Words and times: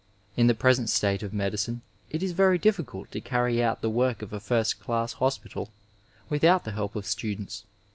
In 0.35 0.47
the 0.47 0.55
present 0.55 0.89
state 0.89 1.21
of 1.21 1.31
medicine 1.31 1.83
it 2.09 2.23
is 2.23 2.31
very 2.31 2.57
difficult 2.57 3.11
to 3.11 3.21
carry 3.21 3.63
on 3.63 3.77
the 3.81 3.89
work 3.91 4.23
of 4.23 4.33
a 4.33 4.39
first 4.39 4.79
dasB 4.81 5.13
hospital 5.13 5.69
without 6.27 6.63
the 6.65 6.71
help 6.71 6.95
of 6.95 7.05
students. 7.05 7.65